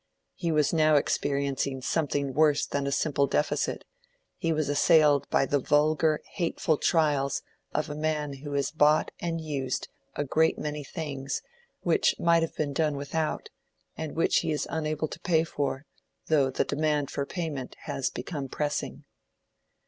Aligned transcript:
He 0.33 0.51
was 0.51 0.73
now 0.73 0.95
experiencing 0.95 1.83
something 1.83 2.33
worse 2.33 2.65
than 2.65 2.87
a 2.87 2.91
simple 2.91 3.27
deficit: 3.27 3.85
he 4.35 4.51
was 4.51 4.67
assailed 4.67 5.29
by 5.29 5.45
the 5.45 5.59
vulgar 5.59 6.23
hateful 6.37 6.79
trials 6.79 7.43
of 7.71 7.87
a 7.87 7.93
man 7.93 8.37
who 8.37 8.53
has 8.53 8.71
bought 8.71 9.11
and 9.19 9.39
used 9.39 9.89
a 10.15 10.23
great 10.23 10.57
many 10.57 10.83
things 10.83 11.43
which 11.81 12.15
might 12.19 12.41
have 12.41 12.55
been 12.55 12.73
done 12.73 12.95
without, 12.97 13.49
and 13.95 14.15
which 14.15 14.37
he 14.39 14.51
is 14.51 14.65
unable 14.71 15.07
to 15.07 15.19
pay 15.19 15.43
for, 15.43 15.85
though 16.25 16.49
the 16.49 16.65
demand 16.65 17.11
for 17.11 17.23
payment 17.27 17.75
has 17.83 18.09
become 18.09 18.47
pressing. 18.49 19.05